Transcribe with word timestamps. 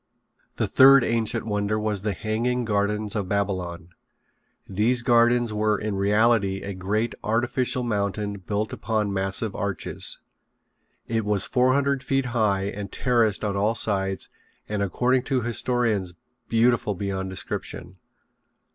The 0.55 0.65
third 0.65 1.03
ancient 1.03 1.45
wonder 1.45 1.79
was 1.79 2.01
the 2.01 2.13
Hanging 2.13 2.65
Gardens 2.65 3.15
of 3.15 3.29
Babylon. 3.29 3.89
These 4.65 5.03
gardens 5.03 5.53
were 5.53 5.77
in 5.77 5.93
reality 5.95 6.63
a 6.63 6.73
great 6.73 7.13
artificial 7.23 7.83
mountain 7.83 8.39
built 8.39 8.73
upon 8.73 9.13
massive 9.13 9.55
arches. 9.55 10.17
It 11.07 11.23
was 11.23 11.45
four 11.45 11.75
hundred 11.75 12.01
feet 12.01 12.25
high 12.33 12.63
and 12.63 12.91
terraced 12.91 13.45
on 13.45 13.55
all 13.55 13.75
sides 13.75 14.27
and 14.67 14.81
according 14.81 15.21
to 15.29 15.41
historians 15.43 16.15
beautiful 16.49 16.95
beyond 16.95 17.29
description. 17.29 17.97